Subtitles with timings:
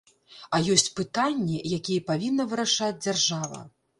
[0.57, 3.63] А ёсць пытанні, якія павінна вырашаць дзяржава.